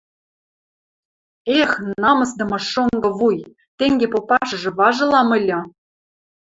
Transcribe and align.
Эх, 1.59 1.71
намысдымы 2.01 2.59
шонгы 2.71 3.09
вуй... 3.19 3.37
тенге 3.77 4.07
попашыжы 4.13 4.69
важылам 4.77 5.29
ыльы. 5.37 5.59